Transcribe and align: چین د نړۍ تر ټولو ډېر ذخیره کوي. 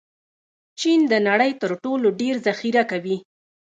چین 0.79 0.99
د 1.11 1.13
نړۍ 1.27 1.51
تر 1.61 1.71
ټولو 1.83 2.07
ډېر 2.21 2.35
ذخیره 2.47 2.83
کوي. 2.91 3.17